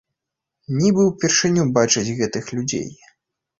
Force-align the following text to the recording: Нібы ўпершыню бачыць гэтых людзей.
Нібы 0.79 1.01
ўпершыню 1.09 1.67
бачыць 1.77 2.15
гэтых 2.23 2.51
людзей. 2.57 2.93